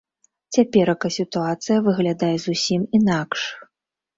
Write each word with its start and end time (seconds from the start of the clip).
Цяперака 0.55 1.11
сітуацыя 1.17 1.77
выглядае 1.89 2.33
зусім 2.47 2.81
інакш. 3.01 3.41